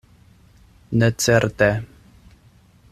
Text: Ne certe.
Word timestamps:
Ne 0.97 1.09
certe. 1.25 1.69